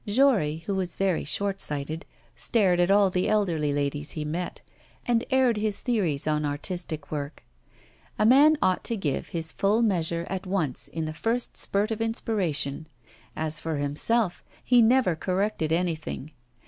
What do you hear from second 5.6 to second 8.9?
theories on artistic work. A man ought